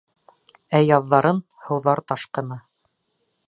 Ә 0.77 0.81
яҙҙарын— 0.83 1.41
һыуҙар 1.67 2.01
ташҡыны... 2.13 2.61